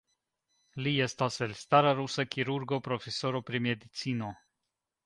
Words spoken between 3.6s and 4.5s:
medicino.